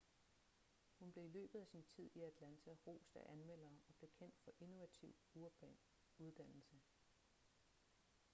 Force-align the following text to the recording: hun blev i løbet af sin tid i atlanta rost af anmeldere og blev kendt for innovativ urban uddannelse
hun 0.99 1.11
blev 1.11 1.25
i 1.25 1.29
løbet 1.29 1.59
af 1.59 1.67
sin 1.67 1.83
tid 1.83 2.09
i 2.15 2.21
atlanta 2.21 2.71
rost 2.87 3.15
af 3.15 3.31
anmeldere 3.33 3.77
og 3.87 3.95
blev 3.95 4.09
kendt 4.11 4.35
for 4.43 4.51
innovativ 4.59 5.15
urban 5.33 5.77
uddannelse 6.17 6.79